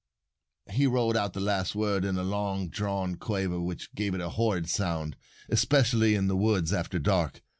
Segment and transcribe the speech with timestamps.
[0.71, 4.29] He rolled out the last word in a long drawn quaver which gave it a
[4.29, 5.15] horrid sound
[5.47, 7.43] especially in the woods, after dark.